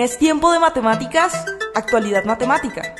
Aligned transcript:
Es 0.00 0.18
Tiempo 0.18 0.50
de 0.50 0.58
Matemáticas, 0.58 1.44
actualidad 1.74 2.24
matemática. 2.24 2.94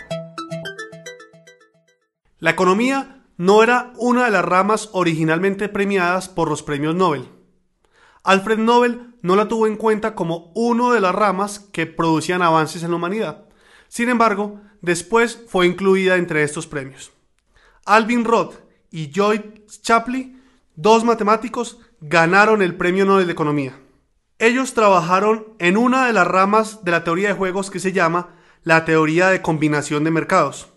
La 2.39 2.51
economía 2.51 3.25
no 3.39 3.63
era 3.63 3.93
una 3.97 4.27
de 4.27 4.31
las 4.31 4.45
ramas 4.45 4.91
originalmente 4.93 5.69
premiadas 5.69 6.29
por 6.29 6.49
los 6.51 6.63
premios 6.63 6.95
Nobel. 6.95 7.29
Alfred 8.23 8.59
Nobel 8.59 9.15
no 9.23 9.37
la 9.37 9.49
tuvo 9.49 9.67
en 9.67 9.77
cuenta 9.77 10.15
como 10.15 10.53
una 10.55 10.93
de 10.93 11.01
las 11.01 11.15
ramas 11.15 11.59
que 11.59 11.87
producían 11.87 12.43
avances 12.43 12.83
en 12.83 12.91
la 12.91 12.97
humanidad. 12.97 13.47
Sin 13.89 14.09
embargo, 14.09 14.61
después 14.83 15.41
fue 15.49 15.67
incluida 15.67 16.17
entre 16.17 16.43
estos 16.43 16.67
premios. 16.67 17.11
Alvin 17.85 18.25
Roth 18.25 18.57
y 18.91 19.11
Lloyd 19.11 19.41
Shapley, 19.67 20.39
dos 20.77 21.05
matemáticos, 21.05 21.81
ganaron 22.01 22.63
el 22.63 22.77
Premio 22.77 23.07
Nobel 23.07 23.27
de 23.27 23.33
Economía. 23.33 23.82
Ellos 24.39 24.75
trabajaron 24.75 25.55
en 25.59 25.77
una 25.77 26.07
de 26.07 26.13
las 26.13 26.27
ramas 26.27 26.85
de 26.85 26.91
la 26.91 27.05
teoría 27.05 27.29
de 27.29 27.35
juegos 27.35 27.71
que 27.71 27.81
se 27.81 27.93
llama 27.93 28.35
la 28.65 28.85
teoría 28.85 29.29
de 29.29 29.43
combinación 29.43 30.05
de 30.05 30.11
mercados. 30.11 30.69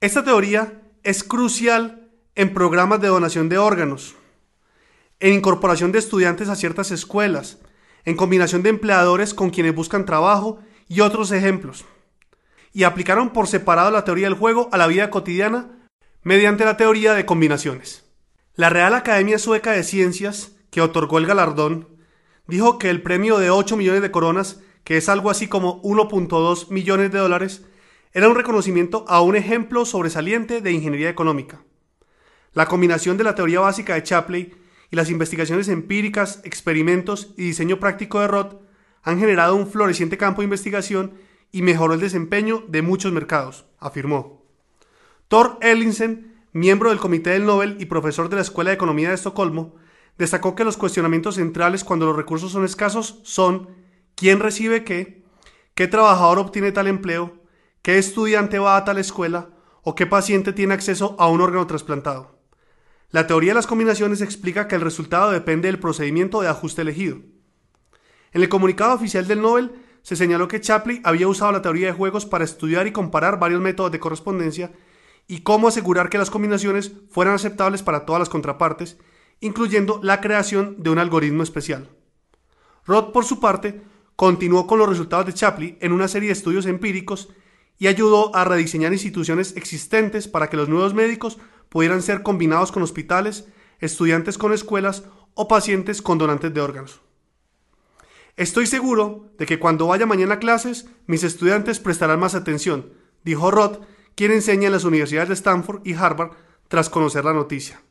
Esta 0.00 0.24
teoría 0.24 0.82
es 1.02 1.24
crucial 1.24 2.10
en 2.34 2.52
programas 2.52 3.00
de 3.00 3.08
donación 3.08 3.48
de 3.48 3.58
órganos, 3.58 4.14
en 5.20 5.34
incorporación 5.34 5.92
de 5.92 5.98
estudiantes 5.98 6.48
a 6.48 6.56
ciertas 6.56 6.90
escuelas, 6.90 7.58
en 8.04 8.16
combinación 8.16 8.62
de 8.62 8.70
empleadores 8.70 9.32
con 9.32 9.50
quienes 9.50 9.74
buscan 9.74 10.04
trabajo 10.04 10.58
y 10.88 11.00
otros 11.00 11.32
ejemplos. 11.32 11.84
Y 12.72 12.84
aplicaron 12.84 13.30
por 13.30 13.46
separado 13.46 13.90
la 13.90 14.04
teoría 14.04 14.26
del 14.26 14.38
juego 14.38 14.68
a 14.72 14.78
la 14.78 14.86
vida 14.86 15.10
cotidiana 15.10 15.88
mediante 16.22 16.64
la 16.64 16.76
teoría 16.76 17.14
de 17.14 17.24
combinaciones. 17.24 18.04
La 18.56 18.68
Real 18.68 18.94
Academia 18.94 19.38
Sueca 19.38 19.72
de 19.72 19.84
Ciencias, 19.84 20.52
que 20.70 20.80
otorgó 20.80 21.18
el 21.18 21.26
galardón, 21.26 21.88
dijo 22.46 22.78
que 22.78 22.90
el 22.90 23.02
premio 23.02 23.38
de 23.38 23.50
8 23.50 23.76
millones 23.76 24.02
de 24.02 24.10
coronas, 24.10 24.60
que 24.84 24.96
es 24.96 25.08
algo 25.08 25.30
así 25.30 25.48
como 25.48 25.82
1.2 25.82 26.70
millones 26.70 27.10
de 27.10 27.18
dólares, 27.18 27.64
era 28.12 28.28
un 28.28 28.36
reconocimiento 28.36 29.04
a 29.08 29.20
un 29.20 29.36
ejemplo 29.36 29.84
sobresaliente 29.84 30.60
de 30.60 30.72
ingeniería 30.72 31.10
económica. 31.10 31.64
La 32.52 32.66
combinación 32.66 33.16
de 33.16 33.24
la 33.24 33.34
teoría 33.34 33.60
básica 33.60 33.94
de 33.94 34.04
Chapley 34.04 34.54
y 34.90 34.96
las 34.96 35.10
investigaciones 35.10 35.68
empíricas, 35.68 36.40
experimentos 36.44 37.34
y 37.36 37.42
diseño 37.42 37.80
práctico 37.80 38.20
de 38.20 38.28
Roth 38.28 38.60
han 39.02 39.18
generado 39.18 39.56
un 39.56 39.66
floreciente 39.66 40.16
campo 40.16 40.40
de 40.40 40.44
investigación 40.44 41.14
y 41.50 41.62
mejoró 41.62 41.94
el 41.94 42.00
desempeño 42.00 42.64
de 42.68 42.82
muchos 42.82 43.12
mercados, 43.12 43.66
afirmó. 43.78 44.44
Thor 45.28 45.58
Ellinsen, 45.60 46.34
miembro 46.52 46.90
del 46.90 46.98
Comité 46.98 47.30
del 47.30 47.46
Nobel 47.46 47.76
y 47.80 47.86
profesor 47.86 48.28
de 48.28 48.36
la 48.36 48.42
Escuela 48.42 48.70
de 48.70 48.74
Economía 48.74 49.08
de 49.08 49.16
Estocolmo, 49.16 49.74
destacó 50.18 50.54
que 50.54 50.64
los 50.64 50.76
cuestionamientos 50.76 51.36
centrales 51.36 51.84
cuando 51.84 52.06
los 52.06 52.16
recursos 52.16 52.52
son 52.52 52.64
escasos 52.64 53.20
son 53.24 53.68
quién 54.14 54.40
recibe 54.40 54.84
qué, 54.84 55.24
qué 55.74 55.88
trabajador 55.88 56.38
obtiene 56.38 56.72
tal 56.72 56.86
empleo, 56.86 57.42
qué 57.82 57.98
estudiante 57.98 58.58
va 58.58 58.76
a 58.76 58.84
tal 58.84 58.98
escuela 58.98 59.50
o 59.82 59.94
qué 59.94 60.06
paciente 60.06 60.52
tiene 60.52 60.74
acceso 60.74 61.16
a 61.18 61.28
un 61.28 61.40
órgano 61.40 61.66
trasplantado. 61.66 62.38
La 63.10 63.26
teoría 63.26 63.50
de 63.50 63.56
las 63.56 63.66
combinaciones 63.66 64.20
explica 64.20 64.66
que 64.66 64.74
el 64.74 64.80
resultado 64.80 65.30
depende 65.30 65.68
del 65.68 65.78
procedimiento 65.78 66.40
de 66.40 66.48
ajuste 66.48 66.82
elegido. 66.82 67.18
En 68.32 68.42
el 68.42 68.48
comunicado 68.48 68.94
oficial 68.94 69.28
del 69.28 69.40
Nobel 69.40 69.72
se 70.02 70.16
señaló 70.16 70.48
que 70.48 70.60
Chapley 70.60 71.00
había 71.04 71.28
usado 71.28 71.52
la 71.52 71.62
teoría 71.62 71.86
de 71.86 71.92
juegos 71.92 72.26
para 72.26 72.44
estudiar 72.44 72.86
y 72.86 72.92
comparar 72.92 73.38
varios 73.38 73.60
métodos 73.60 73.92
de 73.92 74.00
correspondencia 74.00 74.72
y 75.28 75.42
cómo 75.42 75.68
asegurar 75.68 76.08
que 76.10 76.18
las 76.18 76.30
combinaciones 76.30 76.92
fueran 77.10 77.34
aceptables 77.34 77.82
para 77.82 78.04
todas 78.04 78.20
las 78.20 78.28
contrapartes 78.28 78.98
incluyendo 79.44 80.00
la 80.02 80.22
creación 80.22 80.82
de 80.82 80.88
un 80.88 80.98
algoritmo 80.98 81.42
especial. 81.42 81.90
Roth, 82.86 83.12
por 83.12 83.26
su 83.26 83.40
parte, 83.40 83.82
continuó 84.16 84.66
con 84.66 84.78
los 84.78 84.88
resultados 84.88 85.26
de 85.26 85.34
Chapley 85.34 85.76
en 85.82 85.92
una 85.92 86.08
serie 86.08 86.28
de 86.28 86.32
estudios 86.32 86.64
empíricos 86.64 87.28
y 87.78 87.88
ayudó 87.88 88.34
a 88.34 88.44
rediseñar 88.44 88.94
instituciones 88.94 89.54
existentes 89.56 90.28
para 90.28 90.48
que 90.48 90.56
los 90.56 90.70
nuevos 90.70 90.94
médicos 90.94 91.36
pudieran 91.68 92.00
ser 92.00 92.22
combinados 92.22 92.72
con 92.72 92.82
hospitales, 92.82 93.46
estudiantes 93.80 94.38
con 94.38 94.54
escuelas 94.54 95.04
o 95.34 95.46
pacientes 95.46 96.00
con 96.00 96.16
donantes 96.16 96.54
de 96.54 96.60
órganos. 96.62 97.02
Estoy 98.36 98.66
seguro 98.66 99.28
de 99.36 99.44
que 99.44 99.58
cuando 99.58 99.88
vaya 99.88 100.06
mañana 100.06 100.34
a 100.34 100.38
clases, 100.38 100.86
mis 101.06 101.22
estudiantes 101.22 101.80
prestarán 101.80 102.18
más 102.18 102.34
atención, 102.34 102.94
dijo 103.24 103.50
Roth, 103.50 103.82
quien 104.14 104.32
enseña 104.32 104.66
en 104.66 104.72
las 104.72 104.84
universidades 104.84 105.28
de 105.28 105.34
Stanford 105.34 105.82
y 105.84 105.92
Harvard 105.92 106.30
tras 106.68 106.88
conocer 106.88 107.26
la 107.26 107.34
noticia. 107.34 107.82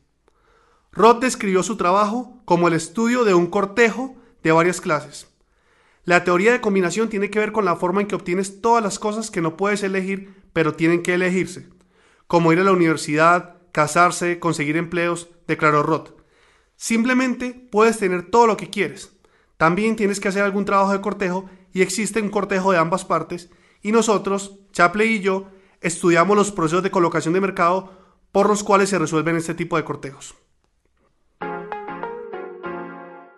Roth 0.94 1.20
describió 1.20 1.64
su 1.64 1.76
trabajo 1.76 2.40
como 2.44 2.68
el 2.68 2.74
estudio 2.74 3.24
de 3.24 3.34
un 3.34 3.48
cortejo 3.48 4.14
de 4.44 4.52
varias 4.52 4.80
clases. 4.80 5.26
La 6.04 6.22
teoría 6.22 6.52
de 6.52 6.60
combinación 6.60 7.08
tiene 7.08 7.30
que 7.30 7.40
ver 7.40 7.50
con 7.50 7.64
la 7.64 7.74
forma 7.74 8.00
en 8.00 8.06
que 8.06 8.14
obtienes 8.14 8.60
todas 8.60 8.82
las 8.82 9.00
cosas 9.00 9.32
que 9.32 9.40
no 9.40 9.56
puedes 9.56 9.82
elegir, 9.82 10.34
pero 10.52 10.74
tienen 10.74 11.02
que 11.02 11.14
elegirse, 11.14 11.68
como 12.28 12.52
ir 12.52 12.60
a 12.60 12.64
la 12.64 12.70
universidad, 12.70 13.56
casarse, 13.72 14.38
conseguir 14.38 14.76
empleos, 14.76 15.30
declaró 15.48 15.82
Roth. 15.82 16.10
Simplemente 16.76 17.68
puedes 17.72 17.98
tener 17.98 18.30
todo 18.30 18.46
lo 18.46 18.56
que 18.56 18.70
quieres. 18.70 19.16
También 19.56 19.96
tienes 19.96 20.20
que 20.20 20.28
hacer 20.28 20.44
algún 20.44 20.64
trabajo 20.64 20.92
de 20.92 21.00
cortejo 21.00 21.50
y 21.72 21.82
existe 21.82 22.22
un 22.22 22.30
cortejo 22.30 22.70
de 22.70 22.78
ambas 22.78 23.04
partes 23.04 23.50
y 23.82 23.90
nosotros, 23.90 24.60
Chapley 24.70 25.14
y 25.14 25.20
yo, 25.20 25.48
estudiamos 25.80 26.36
los 26.36 26.52
procesos 26.52 26.84
de 26.84 26.92
colocación 26.92 27.34
de 27.34 27.40
mercado 27.40 27.92
por 28.30 28.48
los 28.48 28.62
cuales 28.62 28.90
se 28.90 28.98
resuelven 28.98 29.36
este 29.36 29.54
tipo 29.54 29.76
de 29.76 29.84
cortejos. 29.84 30.36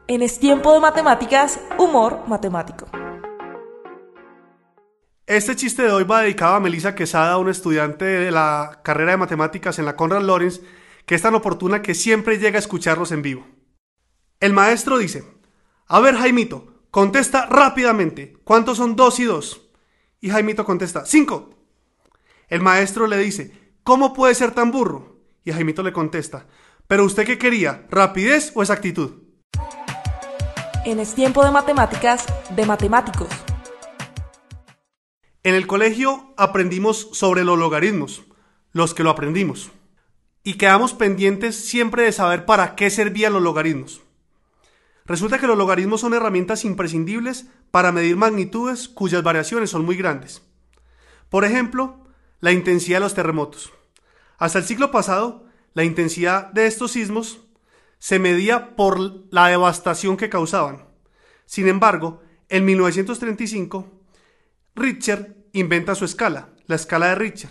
En 0.09 0.23
Es 0.23 0.39
Tiempo 0.39 0.73
de 0.73 0.79
Matemáticas, 0.79 1.59
humor 1.79 2.23
matemático. 2.29 2.87
Este 5.27 5.57
chiste 5.57 5.83
de 5.83 5.91
hoy 5.91 6.05
va 6.05 6.23
dedicado 6.23 6.55
a 6.55 6.61
Melissa 6.61 6.95
Quesada, 6.95 7.37
una 7.39 7.51
estudiante 7.51 8.05
de 8.05 8.31
la 8.31 8.83
carrera 8.85 9.11
de 9.11 9.17
matemáticas 9.17 9.81
en 9.81 9.85
la 9.85 9.97
Conrad 9.97 10.23
Lawrence, 10.23 10.63
que 11.07 11.17
es 11.17 11.23
tan 11.23 11.35
oportuna 11.35 11.83
que 11.83 11.95
siempre 11.97 12.39
llega 12.39 12.55
a 12.55 12.61
escucharlos 12.61 13.11
en 13.11 13.23
vivo. 13.23 13.49
El 14.39 14.53
maestro 14.53 14.97
dice, 14.99 15.25
a 15.89 15.99
ver 15.99 16.15
Jaimito, 16.15 16.85
contesta 16.93 17.47
rápidamente, 17.47 18.37
¿cuántos 18.45 18.77
son 18.77 18.95
dos 18.95 19.19
y 19.19 19.25
dos? 19.25 19.69
Y 20.21 20.31
Jaimito 20.31 20.65
contesta, 20.65 21.05
cinco. 21.05 21.51
El 22.47 22.61
maestro 22.61 23.09
le 23.09 23.19
dice, 23.19 23.73
¿cómo 23.83 24.15
puede 24.15 24.37
ser 24.37 24.53
tan 24.53 24.71
burro? 24.71 25.19
Y 25.43 25.51
Jaimito 25.51 25.83
le 25.83 25.93
contesta, 25.93 26.47
¿pero 26.87 27.05
usted 27.05 27.27
qué 27.27 27.39
quería, 27.39 27.89
rapidez 27.91 28.53
o 28.55 28.63
exactitud? 28.63 29.26
En 30.87 31.01
Es 31.01 31.17
Tiempo 31.17 31.45
de 31.45 31.51
Matemáticas, 31.51 32.25
de 32.55 32.65
matemáticos. 32.65 33.27
En 35.43 35.57
el 35.57 35.67
colegio 35.67 36.33
aprendimos 36.37 37.09
sobre 37.11 37.43
los 37.43 37.59
logaritmos, 37.59 38.23
los 38.71 38.95
que 38.95 39.03
lo 39.03 39.11
aprendimos, 39.11 39.73
y 40.45 40.55
quedamos 40.55 40.95
pendientes 40.95 41.57
siempre 41.57 42.05
de 42.05 42.13
saber 42.13 42.47
para 42.47 42.77
qué 42.77 42.89
servían 42.91 43.33
los 43.33 43.43
logaritmos. 43.43 44.03
Resulta 45.07 45.41
que 45.41 45.49
los 45.49 45.59
logaritmos 45.59 46.03
son 46.03 46.15
herramientas 46.15 46.65
imprescindibles 46.65 47.47
para 47.73 47.91
medir 47.91 48.15
magnitudes 48.15 48.89
cuyas 48.89 49.25
variaciones 49.25 49.71
son 49.71 49.85
muy 49.85 49.97
grandes. 49.97 50.43
Por 51.31 51.45
ejemplo, 51.45 51.99
la 52.39 52.53
intensidad 52.53 52.99
de 52.99 53.07
los 53.07 53.15
terremotos. 53.15 53.73
Hasta 54.39 54.61
el 54.61 54.65
siglo 54.65 54.93
pasado, 54.93 55.47
la 55.75 55.83
intensidad 55.83 56.53
de 56.53 56.69
estos 56.69 56.93
sismos 56.93 57.41
se 57.99 58.19
medía 58.19 58.77
por 58.77 59.01
la 59.33 59.49
devastación 59.49 60.17
que 60.17 60.29
causaban. 60.29 60.87
Sin 61.47 61.69
embargo, 61.69 62.23
en 62.49 62.65
1935, 62.65 63.91
Richter 64.75 65.37
inventa 65.53 65.95
su 65.95 66.05
escala, 66.05 66.51
la 66.67 66.77
escala 66.77 67.09
de 67.09 67.15
Richter, 67.15 67.51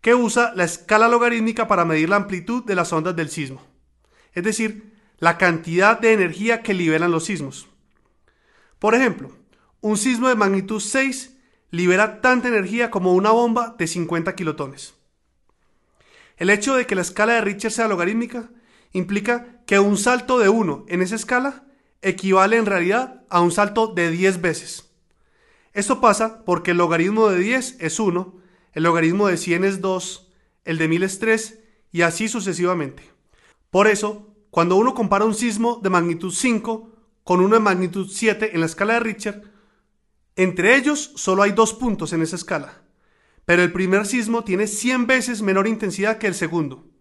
que 0.00 0.14
usa 0.14 0.52
la 0.54 0.64
escala 0.64 1.08
logarítmica 1.08 1.68
para 1.68 1.84
medir 1.84 2.08
la 2.08 2.16
amplitud 2.16 2.64
de 2.64 2.74
las 2.74 2.92
ondas 2.92 3.16
del 3.16 3.28
sismo, 3.28 3.62
es 4.32 4.44
decir, 4.44 4.94
la 5.18 5.38
cantidad 5.38 5.98
de 5.98 6.12
energía 6.12 6.62
que 6.62 6.74
liberan 6.74 7.10
los 7.10 7.24
sismos. 7.24 7.68
Por 8.78 8.94
ejemplo, 8.94 9.36
un 9.80 9.96
sismo 9.96 10.28
de 10.28 10.34
magnitud 10.34 10.80
6 10.80 11.36
libera 11.70 12.20
tanta 12.20 12.48
energía 12.48 12.90
como 12.90 13.14
una 13.14 13.30
bomba 13.30 13.74
de 13.78 13.86
50 13.86 14.34
kilotones. 14.34 14.94
El 16.36 16.50
hecho 16.50 16.74
de 16.74 16.86
que 16.86 16.94
la 16.94 17.02
escala 17.02 17.34
de 17.34 17.40
Richter 17.40 17.72
sea 17.72 17.88
logarítmica 17.88 18.50
implica 18.96 19.60
que 19.66 19.78
un 19.78 19.98
salto 19.98 20.38
de 20.38 20.48
1 20.48 20.86
en 20.88 21.02
esa 21.02 21.16
escala 21.16 21.66
equivale 22.02 22.56
en 22.56 22.66
realidad 22.66 23.22
a 23.28 23.40
un 23.40 23.52
salto 23.52 23.88
de 23.88 24.10
10 24.10 24.40
veces. 24.40 24.90
Esto 25.72 26.00
pasa 26.00 26.44
porque 26.44 26.70
el 26.70 26.78
logaritmo 26.78 27.28
de 27.28 27.38
10 27.38 27.76
es 27.80 28.00
1, 28.00 28.34
el 28.72 28.82
logaritmo 28.82 29.26
de 29.26 29.36
100 29.36 29.64
es 29.64 29.80
2, 29.80 30.32
el 30.64 30.78
de 30.78 30.88
1000 30.88 31.02
es 31.02 31.18
3 31.18 31.60
y 31.92 32.02
así 32.02 32.28
sucesivamente. 32.28 33.02
Por 33.70 33.86
eso, 33.86 34.34
cuando 34.50 34.76
uno 34.76 34.94
compara 34.94 35.24
un 35.24 35.34
sismo 35.34 35.80
de 35.82 35.90
magnitud 35.90 36.32
5 36.32 36.92
con 37.24 37.40
uno 37.40 37.56
de 37.56 37.60
magnitud 37.60 38.08
7 38.10 38.52
en 38.54 38.60
la 38.60 38.66
escala 38.66 38.94
de 38.94 39.00
Richter, 39.00 39.42
entre 40.36 40.76
ellos 40.76 41.12
solo 41.16 41.42
hay 41.42 41.52
dos 41.52 41.74
puntos 41.74 42.12
en 42.12 42.22
esa 42.22 42.36
escala, 42.36 42.82
pero 43.44 43.62
el 43.62 43.72
primer 43.72 44.06
sismo 44.06 44.44
tiene 44.44 44.66
100 44.66 45.06
veces 45.06 45.42
menor 45.42 45.66
intensidad 45.66 46.18
que 46.18 46.26
el 46.26 46.34
segundo. 46.34 46.95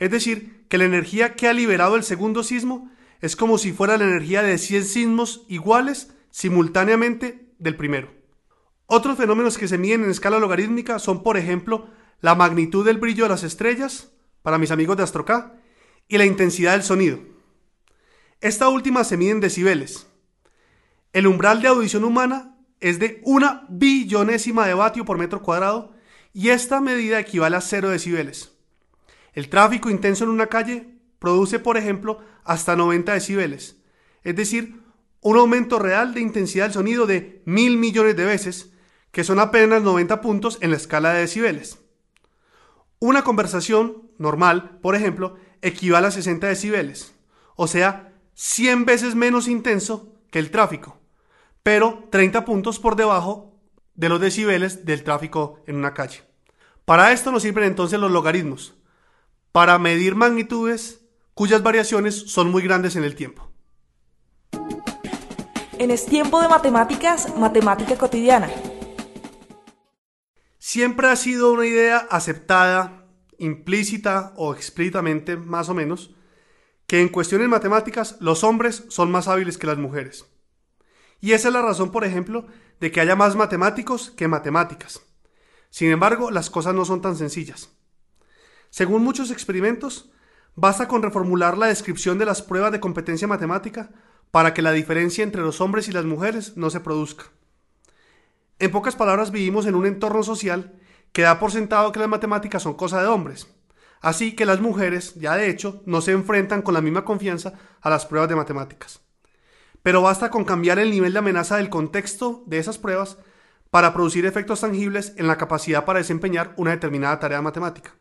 Es 0.00 0.10
decir, 0.10 0.64
que 0.68 0.78
la 0.78 0.84
energía 0.84 1.34
que 1.34 1.46
ha 1.46 1.52
liberado 1.52 1.94
el 1.94 2.02
segundo 2.02 2.42
sismo 2.42 2.90
es 3.20 3.36
como 3.36 3.58
si 3.58 3.70
fuera 3.70 3.98
la 3.98 4.04
energía 4.04 4.42
de 4.42 4.56
100 4.56 4.84
sismos 4.84 5.44
iguales 5.46 6.12
simultáneamente 6.30 7.52
del 7.58 7.76
primero. 7.76 8.10
Otros 8.86 9.18
fenómenos 9.18 9.58
que 9.58 9.68
se 9.68 9.78
miden 9.78 10.02
en 10.02 10.10
escala 10.10 10.38
logarítmica 10.38 10.98
son, 10.98 11.22
por 11.22 11.36
ejemplo, 11.36 11.88
la 12.20 12.34
magnitud 12.34 12.84
del 12.84 12.98
brillo 12.98 13.24
de 13.24 13.28
las 13.28 13.42
estrellas, 13.42 14.10
para 14.42 14.58
mis 14.58 14.70
amigos 14.70 14.96
de 14.96 15.02
AstroK, 15.02 15.52
y 16.08 16.16
la 16.16 16.24
intensidad 16.24 16.72
del 16.72 16.82
sonido. 16.82 17.20
Esta 18.40 18.70
última 18.70 19.04
se 19.04 19.18
mide 19.18 19.32
en 19.32 19.40
decibeles. 19.40 20.06
El 21.12 21.26
umbral 21.26 21.60
de 21.60 21.68
audición 21.68 22.04
humana 22.04 22.56
es 22.80 22.98
de 22.98 23.20
una 23.24 23.66
billonésima 23.68 24.66
de 24.66 24.74
vatio 24.74 25.04
por 25.04 25.18
metro 25.18 25.42
cuadrado 25.42 25.92
y 26.32 26.48
esta 26.48 26.80
medida 26.80 27.20
equivale 27.20 27.56
a 27.56 27.60
0 27.60 27.90
decibeles. 27.90 28.59
El 29.32 29.48
tráfico 29.48 29.90
intenso 29.90 30.24
en 30.24 30.30
una 30.30 30.46
calle 30.46 30.98
produce, 31.18 31.58
por 31.58 31.76
ejemplo, 31.76 32.18
hasta 32.44 32.76
90 32.76 33.12
decibeles, 33.12 33.76
es 34.22 34.36
decir, 34.36 34.80
un 35.20 35.36
aumento 35.36 35.78
real 35.78 36.14
de 36.14 36.20
intensidad 36.20 36.64
del 36.64 36.72
sonido 36.72 37.06
de 37.06 37.42
mil 37.44 37.76
millones 37.76 38.16
de 38.16 38.24
veces, 38.24 38.72
que 39.12 39.24
son 39.24 39.38
apenas 39.38 39.82
90 39.82 40.20
puntos 40.20 40.58
en 40.60 40.70
la 40.70 40.76
escala 40.76 41.12
de 41.12 41.20
decibeles. 41.20 41.78
Una 42.98 43.22
conversación 43.22 44.10
normal, 44.18 44.78
por 44.82 44.94
ejemplo, 44.94 45.36
equivale 45.62 46.06
a 46.06 46.10
60 46.10 46.46
decibeles, 46.46 47.14
o 47.56 47.66
sea, 47.66 48.14
100 48.34 48.86
veces 48.86 49.14
menos 49.14 49.48
intenso 49.48 50.14
que 50.30 50.38
el 50.38 50.50
tráfico, 50.50 50.98
pero 51.62 52.08
30 52.10 52.44
puntos 52.44 52.78
por 52.78 52.96
debajo 52.96 53.58
de 53.94 54.08
los 54.08 54.20
decibeles 54.20 54.86
del 54.86 55.04
tráfico 55.04 55.62
en 55.66 55.76
una 55.76 55.92
calle. 55.92 56.22
Para 56.84 57.12
esto 57.12 57.30
nos 57.30 57.42
sirven 57.42 57.64
entonces 57.64 58.00
los 58.00 58.10
logaritmos, 58.10 58.74
para 59.52 59.78
medir 59.78 60.14
magnitudes 60.14 61.00
cuyas 61.34 61.62
variaciones 61.62 62.14
son 62.14 62.50
muy 62.50 62.62
grandes 62.62 62.96
en 62.96 63.04
el 63.04 63.14
tiempo. 63.14 63.50
En 65.78 65.90
Es 65.90 66.04
Tiempo 66.06 66.40
de 66.40 66.48
Matemáticas, 66.48 67.34
Matemática 67.36 67.96
Cotidiana. 67.96 68.50
Siempre 70.58 71.08
ha 71.08 71.16
sido 71.16 71.52
una 71.52 71.66
idea 71.66 72.06
aceptada 72.10 73.06
implícita 73.38 74.34
o 74.36 74.54
explícitamente, 74.54 75.36
más 75.36 75.70
o 75.70 75.74
menos, 75.74 76.14
que 76.86 77.00
en 77.00 77.08
cuestiones 77.08 77.48
matemáticas 77.48 78.16
los 78.20 78.44
hombres 78.44 78.84
son 78.88 79.10
más 79.10 79.26
hábiles 79.26 79.56
que 79.56 79.66
las 79.66 79.78
mujeres. 79.78 80.26
Y 81.20 81.32
esa 81.32 81.48
es 81.48 81.54
la 81.54 81.62
razón, 81.62 81.90
por 81.90 82.04
ejemplo, 82.04 82.46
de 82.80 82.90
que 82.90 83.00
haya 83.00 83.16
más 83.16 83.36
matemáticos 83.36 84.10
que 84.10 84.28
matemáticas. 84.28 85.00
Sin 85.70 85.90
embargo, 85.90 86.30
las 86.30 86.50
cosas 86.50 86.74
no 86.74 86.84
son 86.84 87.00
tan 87.00 87.16
sencillas. 87.16 87.70
Según 88.70 89.02
muchos 89.02 89.30
experimentos, 89.30 90.10
basta 90.54 90.88
con 90.88 91.02
reformular 91.02 91.58
la 91.58 91.66
descripción 91.66 92.18
de 92.18 92.24
las 92.24 92.40
pruebas 92.40 92.72
de 92.72 92.80
competencia 92.80 93.28
matemática 93.28 93.90
para 94.30 94.54
que 94.54 94.62
la 94.62 94.72
diferencia 94.72 95.24
entre 95.24 95.42
los 95.42 95.60
hombres 95.60 95.88
y 95.88 95.92
las 95.92 96.04
mujeres 96.04 96.56
no 96.56 96.70
se 96.70 96.80
produzca. 96.80 97.24
En 98.60 98.70
pocas 98.70 98.94
palabras, 98.94 99.32
vivimos 99.32 99.66
en 99.66 99.74
un 99.74 99.86
entorno 99.86 100.22
social 100.22 100.74
que 101.12 101.22
da 101.22 101.40
por 101.40 101.50
sentado 101.50 101.92
que 101.92 101.98
las 101.98 102.08
matemáticas 102.08 102.62
son 102.62 102.74
cosa 102.74 103.00
de 103.00 103.08
hombres. 103.08 103.48
Así 104.00 104.36
que 104.36 104.46
las 104.46 104.60
mujeres, 104.60 105.14
ya 105.16 105.36
de 105.36 105.50
hecho, 105.50 105.82
no 105.84 106.00
se 106.00 106.12
enfrentan 106.12 106.62
con 106.62 106.74
la 106.74 106.80
misma 106.80 107.04
confianza 107.04 107.54
a 107.80 107.90
las 107.90 108.06
pruebas 108.06 108.28
de 108.28 108.36
matemáticas. 108.36 109.00
Pero 109.82 110.02
basta 110.02 110.30
con 110.30 110.44
cambiar 110.44 110.78
el 110.78 110.90
nivel 110.90 111.12
de 111.12 111.18
amenaza 111.18 111.56
del 111.56 111.70
contexto 111.70 112.44
de 112.46 112.58
esas 112.58 112.78
pruebas 112.78 113.18
para 113.70 113.92
producir 113.92 114.26
efectos 114.26 114.60
tangibles 114.60 115.14
en 115.16 115.26
la 115.26 115.38
capacidad 115.38 115.84
para 115.84 115.98
desempeñar 115.98 116.54
una 116.56 116.70
determinada 116.70 117.18
tarea 117.18 117.42
matemática. 117.42 117.94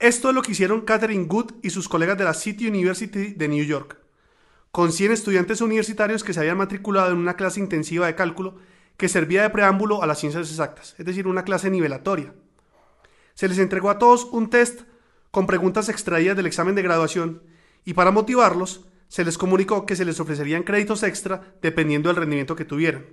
Esto 0.00 0.30
es 0.30 0.34
lo 0.34 0.40
que 0.40 0.52
hicieron 0.52 0.80
Catherine 0.80 1.26
Good 1.26 1.56
y 1.62 1.68
sus 1.68 1.86
colegas 1.86 2.16
de 2.16 2.24
la 2.24 2.32
City 2.32 2.66
University 2.66 3.34
de 3.34 3.48
New 3.48 3.62
York, 3.62 3.98
con 4.72 4.92
100 4.92 5.12
estudiantes 5.12 5.60
universitarios 5.60 6.24
que 6.24 6.32
se 6.32 6.40
habían 6.40 6.56
matriculado 6.56 7.12
en 7.12 7.18
una 7.18 7.36
clase 7.36 7.60
intensiva 7.60 8.06
de 8.06 8.14
cálculo 8.14 8.56
que 8.96 9.10
servía 9.10 9.42
de 9.42 9.50
preámbulo 9.50 10.02
a 10.02 10.06
las 10.06 10.18
ciencias 10.18 10.48
exactas, 10.48 10.94
es 10.96 11.04
decir, 11.04 11.26
una 11.26 11.44
clase 11.44 11.68
nivelatoria. 11.68 12.32
Se 13.34 13.46
les 13.46 13.58
entregó 13.58 13.90
a 13.90 13.98
todos 13.98 14.24
un 14.24 14.48
test 14.48 14.84
con 15.30 15.46
preguntas 15.46 15.90
extraídas 15.90 16.34
del 16.34 16.46
examen 16.46 16.74
de 16.74 16.82
graduación 16.82 17.42
y 17.84 17.92
para 17.92 18.10
motivarlos 18.10 18.86
se 19.08 19.22
les 19.22 19.36
comunicó 19.36 19.84
que 19.84 19.96
se 19.96 20.06
les 20.06 20.18
ofrecerían 20.18 20.62
créditos 20.62 21.02
extra 21.02 21.52
dependiendo 21.60 22.08
del 22.08 22.16
rendimiento 22.16 22.56
que 22.56 22.64
tuvieran. 22.64 23.04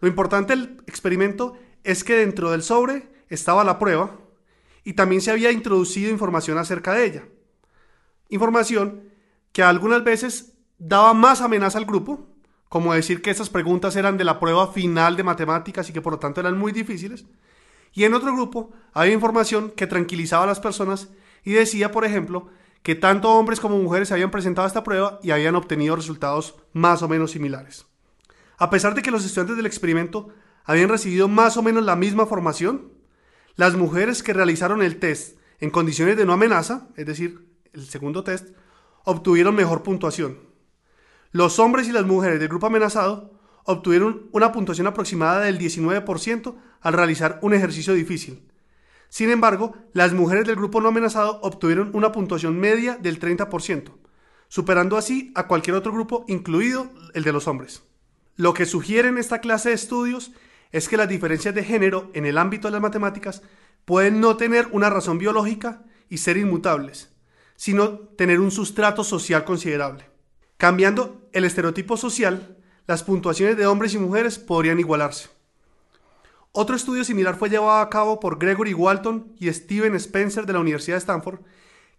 Lo 0.00 0.08
importante 0.08 0.56
del 0.56 0.82
experimento 0.88 1.56
es 1.84 2.02
que 2.02 2.16
dentro 2.16 2.50
del 2.50 2.64
sobre 2.64 3.08
estaba 3.28 3.62
la 3.62 3.78
prueba 3.78 4.18
y 4.88 4.94
también 4.94 5.20
se 5.20 5.30
había 5.30 5.52
introducido 5.52 6.10
información 6.10 6.56
acerca 6.56 6.94
de 6.94 7.04
ella. 7.04 7.24
Información 8.30 9.02
que 9.52 9.62
algunas 9.62 10.02
veces 10.02 10.54
daba 10.78 11.12
más 11.12 11.42
amenaza 11.42 11.76
al 11.76 11.84
grupo 11.84 12.26
como 12.70 12.94
decir 12.94 13.20
que 13.20 13.30
esas 13.30 13.50
preguntas 13.50 13.96
eran 13.96 14.16
de 14.16 14.24
la 14.24 14.40
prueba 14.40 14.72
final 14.72 15.14
de 15.14 15.24
matemáticas 15.24 15.90
y 15.90 15.92
que 15.92 16.00
por 16.00 16.14
lo 16.14 16.18
tanto 16.18 16.40
eran 16.40 16.56
muy 16.56 16.72
difíciles. 16.72 17.26
Y 17.92 18.04
en 18.04 18.14
otro 18.14 18.32
grupo 18.32 18.72
había 18.94 19.12
información 19.12 19.72
que 19.76 19.86
tranquilizaba 19.86 20.44
a 20.44 20.46
las 20.46 20.58
personas 20.58 21.08
y 21.44 21.52
decía, 21.52 21.92
por 21.92 22.06
ejemplo, 22.06 22.48
que 22.82 22.94
tanto 22.94 23.30
hombres 23.30 23.60
como 23.60 23.76
mujeres 23.76 24.10
habían 24.10 24.30
presentado 24.30 24.66
esta 24.66 24.84
prueba 24.84 25.20
y 25.22 25.32
habían 25.32 25.54
obtenido 25.54 25.96
resultados 25.96 26.54
más 26.72 27.02
o 27.02 27.08
menos 27.08 27.32
similares. 27.32 27.84
A 28.56 28.70
pesar 28.70 28.94
de 28.94 29.02
que 29.02 29.10
los 29.10 29.26
estudiantes 29.26 29.58
del 29.58 29.66
experimento 29.66 30.30
habían 30.64 30.88
recibido 30.88 31.28
más 31.28 31.58
o 31.58 31.62
menos 31.62 31.84
la 31.84 31.94
misma 31.94 32.24
formación, 32.24 32.96
las 33.58 33.74
mujeres 33.74 34.22
que 34.22 34.32
realizaron 34.32 34.82
el 34.82 35.00
test 35.00 35.36
en 35.58 35.70
condiciones 35.70 36.16
de 36.16 36.24
no 36.24 36.32
amenaza, 36.32 36.86
es 36.96 37.04
decir, 37.04 37.44
el 37.72 37.86
segundo 37.86 38.22
test, 38.22 38.50
obtuvieron 39.02 39.56
mejor 39.56 39.82
puntuación. 39.82 40.38
Los 41.32 41.58
hombres 41.58 41.88
y 41.88 41.92
las 41.92 42.06
mujeres 42.06 42.38
del 42.38 42.48
grupo 42.48 42.68
amenazado 42.68 43.36
obtuvieron 43.64 44.28
una 44.30 44.52
puntuación 44.52 44.86
aproximada 44.86 45.40
del 45.40 45.58
19% 45.58 46.54
al 46.80 46.92
realizar 46.92 47.40
un 47.42 47.52
ejercicio 47.52 47.94
difícil. 47.94 48.48
Sin 49.08 49.28
embargo, 49.28 49.74
las 49.92 50.12
mujeres 50.12 50.46
del 50.46 50.54
grupo 50.54 50.80
no 50.80 50.90
amenazado 50.90 51.40
obtuvieron 51.42 51.90
una 51.94 52.12
puntuación 52.12 52.60
media 52.60 52.96
del 52.96 53.18
30%, 53.18 53.90
superando 54.46 54.96
así 54.96 55.32
a 55.34 55.48
cualquier 55.48 55.74
otro 55.74 55.92
grupo, 55.92 56.24
incluido 56.28 56.92
el 57.12 57.24
de 57.24 57.32
los 57.32 57.48
hombres. 57.48 57.82
Lo 58.36 58.54
que 58.54 58.66
sugiere 58.66 59.08
en 59.08 59.18
esta 59.18 59.40
clase 59.40 59.70
de 59.70 59.74
estudios 59.74 60.30
es 60.72 60.88
que 60.88 60.96
las 60.96 61.08
diferencias 61.08 61.54
de 61.54 61.64
género 61.64 62.10
en 62.14 62.26
el 62.26 62.38
ámbito 62.38 62.68
de 62.68 62.72
las 62.72 62.82
matemáticas 62.82 63.42
pueden 63.84 64.20
no 64.20 64.36
tener 64.36 64.68
una 64.72 64.90
razón 64.90 65.18
biológica 65.18 65.82
y 66.08 66.18
ser 66.18 66.36
inmutables, 66.36 67.10
sino 67.56 67.90
tener 68.16 68.40
un 68.40 68.50
sustrato 68.50 69.04
social 69.04 69.44
considerable. 69.44 70.04
Cambiando 70.56 71.28
el 71.32 71.44
estereotipo 71.44 71.96
social, 71.96 72.56
las 72.86 73.02
puntuaciones 73.02 73.56
de 73.56 73.66
hombres 73.66 73.94
y 73.94 73.98
mujeres 73.98 74.38
podrían 74.38 74.80
igualarse. 74.80 75.28
Otro 76.52 76.74
estudio 76.74 77.04
similar 77.04 77.36
fue 77.36 77.50
llevado 77.50 77.80
a 77.80 77.90
cabo 77.90 78.20
por 78.20 78.38
Gregory 78.38 78.74
Walton 78.74 79.34
y 79.38 79.52
Steven 79.52 79.94
Spencer 79.94 80.46
de 80.46 80.54
la 80.54 80.60
Universidad 80.60 80.96
de 80.96 81.00
Stanford, 81.00 81.40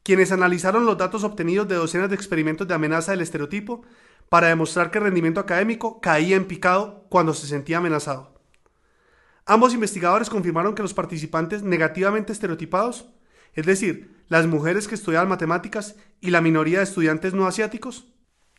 quienes 0.04 0.32
analizaron 0.32 0.86
los 0.86 0.98
datos 0.98 1.24
obtenidos 1.24 1.68
de 1.68 1.76
docenas 1.76 2.10
de 2.10 2.16
experimentos 2.16 2.68
de 2.68 2.74
amenaza 2.74 3.12
del 3.12 3.22
estereotipo 3.22 3.84
para 4.28 4.48
demostrar 4.48 4.92
que 4.92 4.98
el 4.98 5.06
rendimiento 5.06 5.40
académico 5.40 6.02
caía 6.02 6.36
en 6.36 6.46
picado 6.46 7.06
cuando 7.10 7.34
se 7.34 7.48
sentía 7.48 7.78
amenazado. 7.78 8.39
Ambos 9.50 9.74
investigadores 9.74 10.30
confirmaron 10.30 10.76
que 10.76 10.84
los 10.84 10.94
participantes 10.94 11.64
negativamente 11.64 12.32
estereotipados, 12.32 13.08
es 13.56 13.66
decir, 13.66 14.24
las 14.28 14.46
mujeres 14.46 14.88
que 14.88 14.94
estudiaban 14.94 15.28
matemáticas 15.28 15.96
y 16.22 16.30
la 16.30 16.40
minoría 16.40 16.78
de 16.78 16.84
estudiantes 16.84 17.34
no 17.34 17.48
asiáticos, 17.48 18.06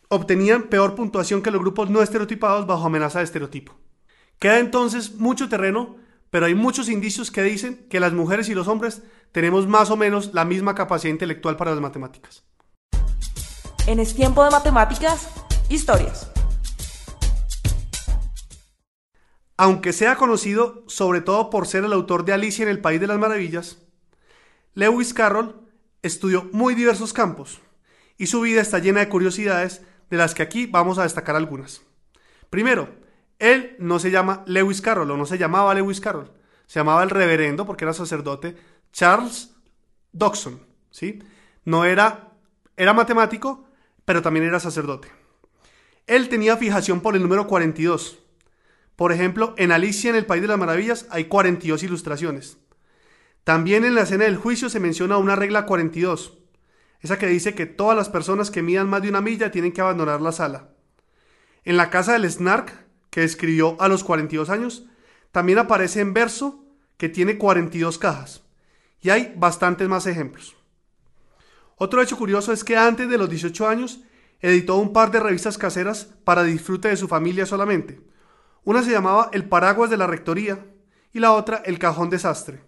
obtenían 0.08 0.64
peor 0.64 0.96
puntuación 0.96 1.42
que 1.42 1.52
los 1.52 1.60
grupos 1.60 1.90
no 1.90 2.02
estereotipados 2.02 2.66
bajo 2.66 2.86
amenaza 2.86 3.20
de 3.20 3.24
estereotipo. 3.26 3.78
Queda 4.40 4.58
entonces 4.58 5.14
mucho 5.14 5.48
terreno, 5.48 5.94
pero 6.28 6.46
hay 6.46 6.56
muchos 6.56 6.88
indicios 6.88 7.30
que 7.30 7.44
dicen 7.44 7.86
que 7.88 8.00
las 8.00 8.12
mujeres 8.12 8.48
y 8.48 8.56
los 8.56 8.66
hombres 8.66 9.04
tenemos 9.30 9.68
más 9.68 9.92
o 9.92 9.96
menos 9.96 10.34
la 10.34 10.44
misma 10.44 10.74
capacidad 10.74 11.12
intelectual 11.12 11.56
para 11.56 11.70
las 11.70 11.80
matemáticas. 11.80 12.42
En 13.86 14.00
Es 14.00 14.16
Tiempo 14.16 14.42
de 14.42 14.50
Matemáticas, 14.50 15.28
historias. 15.68 16.32
Aunque 19.62 19.92
sea 19.92 20.16
conocido 20.16 20.84
sobre 20.86 21.20
todo 21.20 21.50
por 21.50 21.66
ser 21.66 21.84
el 21.84 21.92
autor 21.92 22.24
de 22.24 22.32
Alicia 22.32 22.62
en 22.62 22.70
el 22.70 22.80
País 22.80 22.98
de 22.98 23.06
las 23.06 23.18
Maravillas, 23.18 23.76
Lewis 24.72 25.12
Carroll 25.12 25.54
estudió 26.00 26.48
muy 26.52 26.74
diversos 26.74 27.12
campos 27.12 27.60
y 28.16 28.28
su 28.28 28.40
vida 28.40 28.62
está 28.62 28.78
llena 28.78 29.00
de 29.00 29.10
curiosidades 29.10 29.82
de 30.08 30.16
las 30.16 30.32
que 30.32 30.42
aquí 30.42 30.64
vamos 30.64 30.96
a 30.96 31.02
destacar 31.02 31.36
algunas. 31.36 31.82
Primero, 32.48 32.88
él 33.38 33.76
no 33.78 33.98
se 33.98 34.10
llama 34.10 34.44
Lewis 34.46 34.80
Carroll 34.80 35.10
o 35.10 35.18
no 35.18 35.26
se 35.26 35.36
llamaba 35.36 35.74
Lewis 35.74 36.00
Carroll, 36.00 36.32
se 36.66 36.80
llamaba 36.80 37.02
el 37.02 37.10
reverendo 37.10 37.66
porque 37.66 37.84
era 37.84 37.92
sacerdote 37.92 38.56
Charles 38.94 39.50
Dodson, 40.10 40.58
¿sí? 40.90 41.22
No 41.66 41.84
era 41.84 42.30
era 42.78 42.94
matemático, 42.94 43.66
pero 44.06 44.22
también 44.22 44.46
era 44.46 44.58
sacerdote. 44.58 45.08
Él 46.06 46.30
tenía 46.30 46.56
fijación 46.56 47.02
por 47.02 47.14
el 47.14 47.20
número 47.20 47.46
42 47.46 48.20
por 49.00 49.12
ejemplo, 49.12 49.54
en 49.56 49.72
Alicia 49.72 50.10
en 50.10 50.16
el 50.16 50.26
País 50.26 50.42
de 50.42 50.48
las 50.48 50.58
Maravillas 50.58 51.06
hay 51.08 51.24
42 51.24 51.82
ilustraciones. 51.84 52.58
También 53.44 53.86
en 53.86 53.94
la 53.94 54.02
escena 54.02 54.24
del 54.24 54.36
juicio 54.36 54.68
se 54.68 54.78
menciona 54.78 55.16
una 55.16 55.36
regla 55.36 55.64
42, 55.64 56.36
esa 57.00 57.18
que 57.18 57.26
dice 57.26 57.54
que 57.54 57.64
todas 57.64 57.96
las 57.96 58.10
personas 58.10 58.50
que 58.50 58.60
midan 58.60 58.90
más 58.90 59.00
de 59.00 59.08
una 59.08 59.22
milla 59.22 59.50
tienen 59.50 59.72
que 59.72 59.80
abandonar 59.80 60.20
la 60.20 60.32
sala. 60.32 60.68
En 61.64 61.78
la 61.78 61.88
casa 61.88 62.12
del 62.12 62.30
Snark, 62.30 62.74
que 63.08 63.24
escribió 63.24 63.80
a 63.80 63.88
los 63.88 64.04
42 64.04 64.50
años, 64.50 64.84
también 65.32 65.56
aparece 65.56 66.00
en 66.00 66.12
verso 66.12 66.62
que 66.98 67.08
tiene 67.08 67.38
42 67.38 67.96
cajas. 67.96 68.42
Y 69.00 69.08
hay 69.08 69.32
bastantes 69.34 69.88
más 69.88 70.06
ejemplos. 70.06 70.56
Otro 71.76 72.02
hecho 72.02 72.18
curioso 72.18 72.52
es 72.52 72.64
que 72.64 72.76
antes 72.76 73.08
de 73.08 73.16
los 73.16 73.30
18 73.30 73.66
años 73.66 74.02
editó 74.40 74.76
un 74.76 74.92
par 74.92 75.10
de 75.10 75.20
revistas 75.20 75.56
caseras 75.56 76.04
para 76.22 76.44
disfrute 76.44 76.88
de 76.88 76.98
su 76.98 77.08
familia 77.08 77.46
solamente, 77.46 78.09
una 78.64 78.82
se 78.82 78.90
llamaba 78.90 79.30
El 79.32 79.48
paraguas 79.48 79.90
de 79.90 79.96
la 79.96 80.06
rectoría 80.06 80.66
y 81.12 81.20
la 81.20 81.32
otra 81.32 81.62
El 81.64 81.78
cajón 81.78 82.10
desastre. 82.10 82.62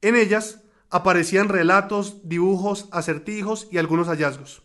En 0.00 0.16
ellas 0.16 0.62
aparecían 0.90 1.48
relatos, 1.48 2.28
dibujos, 2.28 2.88
acertijos 2.92 3.68
y 3.70 3.78
algunos 3.78 4.08
hallazgos. 4.08 4.62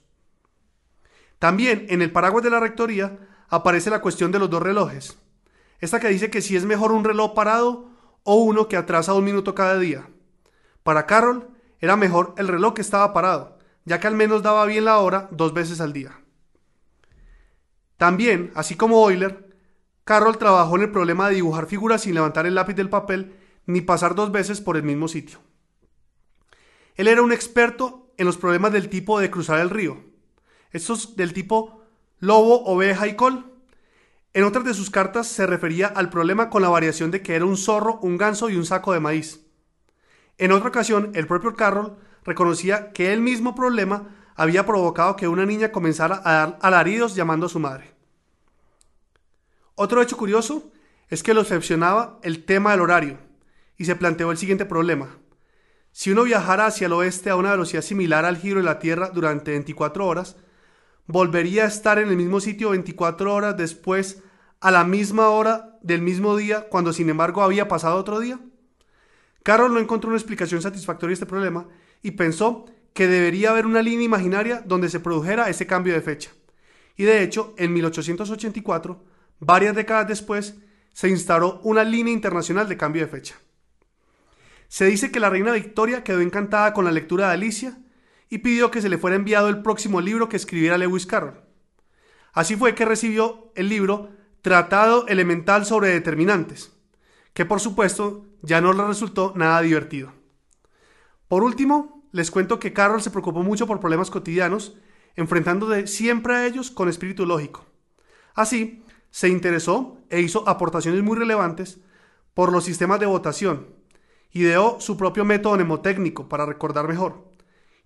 También 1.40 1.86
en 1.90 2.02
el 2.02 2.12
paraguas 2.12 2.44
de 2.44 2.50
la 2.50 2.60
rectoría 2.60 3.20
aparece 3.50 3.90
la 3.90 4.02
cuestión 4.02 4.32
de 4.32 4.40
los 4.40 4.50
dos 4.50 4.62
relojes. 4.62 5.18
Esta 5.80 6.00
que 6.00 6.10
dice 6.10 6.30
que 6.30 6.42
si 6.42 6.56
es 6.56 6.66
mejor 6.66 6.92
un 6.92 7.04
reloj 7.04 7.34
parado 7.34 7.90
o 8.24 8.36
uno 8.36 8.68
que 8.68 8.78
atrasa 8.78 9.14
un 9.14 9.24
minuto 9.24 9.54
cada 9.56 9.78
día. 9.78 10.10
Para 10.84 11.06
Carroll 11.06 11.48
era 11.80 11.96
mejor 11.96 12.34
el 12.38 12.48
reloj 12.48 12.74
que 12.74 12.82
estaba 12.82 13.14
parado, 13.14 13.58
ya 13.86 14.00
que 14.00 14.08
al 14.08 14.16
menos 14.16 14.42
daba 14.42 14.66
bien 14.66 14.86
la 14.86 14.98
hora 14.98 15.30
dos 15.32 15.54
veces 15.54 15.80
al 15.80 15.94
día. 15.94 16.20
También, 17.98 18.52
así 18.56 18.76
como 18.76 19.10
Euler, 19.10 19.47
Carroll 20.08 20.38
trabajó 20.38 20.78
en 20.78 20.84
el 20.84 20.92
problema 20.92 21.28
de 21.28 21.36
dibujar 21.36 21.66
figuras 21.66 22.04
sin 22.04 22.14
levantar 22.14 22.46
el 22.46 22.56
lápiz 22.56 22.76
del 22.76 22.90
papel 22.90 23.36
ni 23.66 23.82
pasar 23.82 24.16
dos 24.16 24.32
veces 24.32 24.62
por 24.62 24.78
el 24.78 24.84
mismo 24.84 25.10
sitio. 25.10 25.40
Él 26.96 27.10
era 27.10 27.22
un 27.22 27.34
experto 27.34 28.10
en 28.16 28.26
los 28.26 28.38
problemas 28.38 28.72
del 28.72 28.88
tipo 28.88 29.20
de 29.20 29.30
cruzar 29.30 29.60
el 29.60 29.70
río, 29.70 29.98
estos 30.72 31.18
del 31.18 31.34
tipo 31.34 31.84
lobo, 32.20 32.64
oveja 32.64 33.06
y 33.08 33.18
col. 33.18 33.52
En 34.34 34.46
otras 34.46 34.64
de 34.64 34.74
sus 34.74 34.90
cartas 34.90 35.28
se 35.28 35.46
refería 35.46 35.88
al 35.88 36.10
problema 36.10 36.50
con 36.50 36.62
la 36.62 36.70
variación 36.70 37.12
de 37.12 37.22
que 37.22 37.36
era 37.36 37.44
un 37.44 37.58
zorro, 37.58 38.00
un 38.02 38.16
ganso 38.16 38.50
y 38.50 38.56
un 38.56 38.66
saco 38.66 38.94
de 38.94 39.02
maíz. 39.02 39.46
En 40.38 40.54
otra 40.54 40.70
ocasión, 40.70 41.12
el 41.16 41.28
propio 41.28 41.54
Carroll 41.54 41.98
reconocía 42.24 42.94
que 42.94 43.12
el 43.12 43.20
mismo 43.20 43.56
problema 43.56 44.32
había 44.38 44.66
provocado 44.66 45.18
que 45.18 45.28
una 45.28 45.46
niña 45.46 45.74
comenzara 45.74 46.22
a 46.24 46.32
dar 46.32 46.60
alaridos 46.62 47.14
llamando 47.14 47.48
a 47.48 47.50
su 47.50 47.60
madre. 47.60 47.97
Otro 49.80 50.02
hecho 50.02 50.18
curioso 50.18 50.72
es 51.08 51.22
que 51.22 51.36
lo 51.36 51.42
excepcionaba 51.42 52.20
el 52.24 52.46
tema 52.46 52.72
del 52.72 52.82
horario 52.82 53.20
y 53.78 53.86
se 53.86 53.96
planteó 53.96 54.32
el 54.32 54.38
siguiente 54.38 54.66
problema. 54.66 55.20
Si 55.92 56.10
uno 56.12 56.24
viajara 56.24 56.66
hacia 56.66 56.88
el 56.88 56.94
oeste 56.94 57.30
a 57.30 57.36
una 57.36 57.52
velocidad 57.52 57.84
similar 57.84 58.26
al 58.26 58.38
giro 58.38 58.60
de 58.60 58.66
la 58.66 58.80
Tierra 58.80 59.12
durante 59.14 59.52
24 59.52 60.08
horas, 60.08 60.36
volvería 61.06 61.66
a 61.66 61.68
estar 61.68 62.00
en 62.00 62.10
el 62.10 62.18
mismo 62.18 62.40
sitio 62.40 62.72
24 62.72 63.32
horas 63.32 63.56
después 63.56 64.24
a 64.62 64.72
la 64.72 64.84
misma 64.84 65.30
hora 65.30 65.78
del 65.84 66.02
mismo 66.02 66.36
día 66.36 66.70
cuando 66.70 66.92
sin 66.92 67.12
embargo 67.12 67.44
había 67.44 67.68
pasado 67.68 67.98
otro 67.98 68.20
día? 68.20 68.40
Carroll 69.44 69.76
no 69.76 69.80
encontró 69.80 70.10
una 70.10 70.18
explicación 70.18 70.64
satisfactoria 70.64 71.12
a 71.12 71.14
este 71.14 71.28
problema 71.28 71.68
y 72.02 72.12
pensó 72.12 72.66
que 72.94 73.06
debería 73.06 73.52
haber 73.52 73.68
una 73.68 73.84
línea 73.84 74.06
imaginaria 74.06 74.64
donde 74.66 74.90
se 74.90 75.00
produjera 75.00 75.50
ese 75.50 75.68
cambio 75.68 75.94
de 75.94 76.02
fecha. 76.02 76.32
Y 76.96 77.04
de 77.04 77.22
hecho, 77.22 77.54
en 77.60 77.74
1884, 77.74 79.17
Varias 79.40 79.76
décadas 79.76 80.08
después, 80.08 80.56
se 80.94 81.10
instauró 81.10 81.60
una 81.64 81.84
línea 81.84 82.14
internacional 82.14 82.68
de 82.68 82.78
cambio 82.78 83.04
de 83.04 83.08
fecha. 83.08 83.36
Se 84.68 84.86
dice 84.86 85.12
que 85.12 85.20
la 85.20 85.30
reina 85.30 85.52
Victoria 85.52 86.04
quedó 86.04 86.22
encantada 86.22 86.74
con 86.74 86.86
la 86.86 86.92
lectura 86.92 87.28
de 87.28 87.34
Alicia 87.34 87.78
y 88.30 88.40
pidió 88.40 88.72
que 88.72 88.82
se 88.82 88.90
le 88.90 88.98
fuera 88.98 89.16
enviado 89.16 89.48
el 89.48 89.62
próximo 89.62 90.02
libro 90.02 90.28
que 90.28 90.38
escribiera 90.38 90.78
Lewis 90.78 91.06
Carroll. 91.06 91.40
Así 92.34 92.56
fue 92.56 92.76
que 92.76 92.86
recibió 92.86 93.52
el 93.56 93.70
libro 93.70 94.10
Tratado 94.42 95.08
Elemental 95.08 95.66
sobre 95.66 95.90
Determinantes, 95.90 96.72
que 97.34 97.46
por 97.46 97.60
supuesto 97.60 98.26
ya 98.42 98.62
no 98.62 98.74
le 98.74 98.86
resultó 98.86 99.34
nada 99.36 99.62
divertido. 99.62 100.14
Por 101.28 101.44
último, 101.44 102.08
les 102.12 102.32
cuento 102.32 102.60
que 102.60 102.74
Carroll 102.74 103.02
se 103.02 103.12
preocupó 103.12 103.44
mucho 103.44 103.68
por 103.68 103.80
problemas 103.80 104.10
cotidianos, 104.10 104.78
enfrentándose 105.16 105.88
siempre 105.88 106.36
a 106.36 106.46
ellos 106.46 106.72
con 106.72 106.90
espíritu 106.90 107.26
lógico. 107.26 107.66
Así, 108.34 108.84
se 109.18 109.30
interesó 109.30 109.98
e 110.12 110.22
hizo 110.22 110.48
aportaciones 110.48 111.02
muy 111.02 111.18
relevantes 111.18 111.80
por 112.36 112.52
los 112.52 112.66
sistemas 112.66 113.00
de 113.00 113.08
votación. 113.08 113.66
Ideó 114.32 114.80
su 114.80 114.96
propio 114.96 115.26
método 115.26 115.56
mnemotécnico 115.56 116.30
para 116.30 116.46
recordar 116.46 116.88
mejor. 116.88 117.26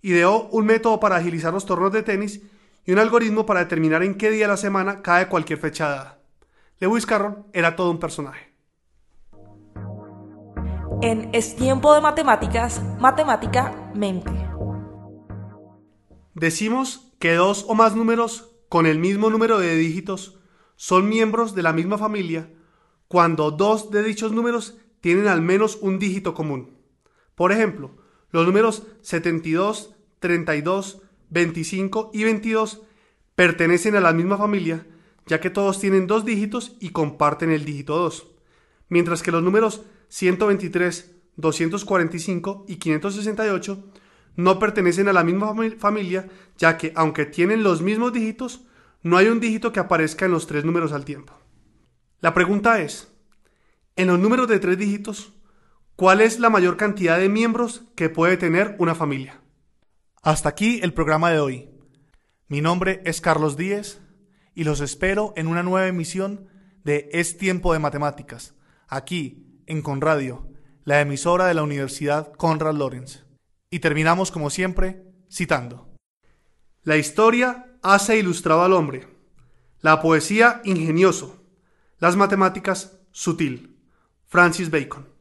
Ideó 0.02 0.42
un 0.50 0.66
método 0.66 1.00
para 1.00 1.16
agilizar 1.16 1.54
los 1.54 1.64
torneos 1.64 1.90
de 1.90 2.02
tenis 2.02 2.42
y 2.84 2.92
un 2.92 2.98
algoritmo 2.98 3.46
para 3.46 3.60
determinar 3.60 4.02
en 4.02 4.16
qué 4.16 4.28
día 4.28 4.44
de 4.44 4.48
la 4.48 4.58
semana 4.58 5.00
cae 5.00 5.28
cualquier 5.28 5.58
fecha 5.58 5.88
dada. 5.88 6.18
Lewis 6.80 7.06
Carroll 7.06 7.46
era 7.54 7.76
todo 7.76 7.90
un 7.90 7.98
personaje. 7.98 8.52
En 11.00 11.30
Es 11.32 11.56
tiempo 11.56 11.94
de 11.94 12.02
matemáticas, 12.02 12.82
matemática 13.00 13.90
mente. 13.94 14.30
Decimos 16.34 17.10
que 17.18 17.32
dos 17.32 17.64
o 17.68 17.74
más 17.74 17.96
números 17.96 18.50
con 18.68 18.84
el 18.84 18.98
mismo 18.98 19.30
número 19.30 19.58
de 19.58 19.76
dígitos 19.76 20.41
son 20.82 21.08
miembros 21.08 21.54
de 21.54 21.62
la 21.62 21.72
misma 21.72 21.96
familia 21.96 22.50
cuando 23.06 23.52
dos 23.52 23.92
de 23.92 24.02
dichos 24.02 24.32
números 24.32 24.78
tienen 25.00 25.28
al 25.28 25.40
menos 25.40 25.78
un 25.80 26.00
dígito 26.00 26.34
común. 26.34 26.76
Por 27.36 27.52
ejemplo, 27.52 27.92
los 28.32 28.44
números 28.44 28.82
72, 29.02 29.94
32, 30.18 31.02
25 31.30 32.10
y 32.12 32.24
22 32.24 32.82
pertenecen 33.36 33.94
a 33.94 34.00
la 34.00 34.12
misma 34.12 34.36
familia, 34.36 34.84
ya 35.26 35.38
que 35.38 35.50
todos 35.50 35.78
tienen 35.78 36.08
dos 36.08 36.24
dígitos 36.24 36.76
y 36.80 36.88
comparten 36.88 37.52
el 37.52 37.64
dígito 37.64 37.96
2, 37.98 38.26
mientras 38.88 39.22
que 39.22 39.30
los 39.30 39.44
números 39.44 39.84
123, 40.08 41.14
245 41.36 42.64
y 42.66 42.76
568 42.78 43.84
no 44.34 44.58
pertenecen 44.58 45.06
a 45.06 45.12
la 45.12 45.22
misma 45.22 45.54
familia, 45.78 46.28
ya 46.58 46.76
que 46.76 46.92
aunque 46.96 47.24
tienen 47.24 47.62
los 47.62 47.82
mismos 47.82 48.12
dígitos, 48.12 48.66
no 49.02 49.16
hay 49.16 49.26
un 49.26 49.40
dígito 49.40 49.72
que 49.72 49.80
aparezca 49.80 50.26
en 50.26 50.32
los 50.32 50.46
tres 50.46 50.64
números 50.64 50.92
al 50.92 51.04
tiempo. 51.04 51.34
La 52.20 52.34
pregunta 52.34 52.80
es, 52.80 53.12
en 53.96 54.06
los 54.06 54.18
números 54.18 54.48
de 54.48 54.58
tres 54.58 54.78
dígitos, 54.78 55.32
¿cuál 55.96 56.20
es 56.20 56.38
la 56.38 56.50
mayor 56.50 56.76
cantidad 56.76 57.18
de 57.18 57.28
miembros 57.28 57.84
que 57.96 58.08
puede 58.08 58.36
tener 58.36 58.76
una 58.78 58.94
familia? 58.94 59.40
Hasta 60.22 60.48
aquí 60.48 60.80
el 60.82 60.94
programa 60.94 61.30
de 61.30 61.40
hoy. 61.40 61.70
Mi 62.46 62.60
nombre 62.60 63.02
es 63.04 63.20
Carlos 63.20 63.56
Díez 63.56 64.00
y 64.54 64.64
los 64.64 64.80
espero 64.80 65.32
en 65.36 65.48
una 65.48 65.62
nueva 65.62 65.88
emisión 65.88 66.46
de 66.84 67.08
Es 67.12 67.38
Tiempo 67.38 67.72
de 67.72 67.80
Matemáticas, 67.80 68.54
aquí 68.88 69.62
en 69.66 69.82
Conradio, 69.82 70.48
la 70.84 71.00
emisora 71.00 71.46
de 71.46 71.54
la 71.54 71.62
Universidad 71.62 72.32
Conrad 72.34 72.74
Lorenz. 72.74 73.24
Y 73.70 73.80
terminamos 73.80 74.30
como 74.30 74.50
siempre 74.50 75.02
citando. 75.30 75.92
La 76.82 76.96
historia 76.96 77.71
hace 77.82 78.16
ilustrado 78.16 78.62
al 78.62 78.72
hombre, 78.72 79.08
la 79.80 80.00
poesía 80.00 80.62
ingenioso, 80.64 81.42
las 81.98 82.16
matemáticas 82.16 82.98
sutil. 83.10 83.76
Francis 84.28 84.70
Bacon. 84.70 85.11